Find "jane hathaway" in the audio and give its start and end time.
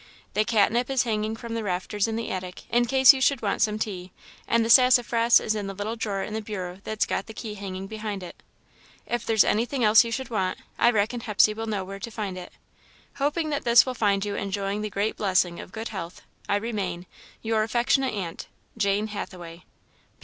18.77-19.65